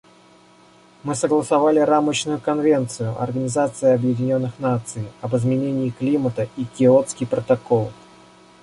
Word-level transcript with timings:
Мы 1.03 1.13
согласовали 1.13 1.77
Рамочную 1.77 2.39
конвенцию 2.41 3.21
Организации 3.21 3.89
Объединенных 3.91 4.57
Наций 4.57 5.05
об 5.21 5.35
изменении 5.35 5.91
климата 5.91 6.49
и 6.57 6.65
Киотский 6.65 7.27
протокол. 7.27 7.91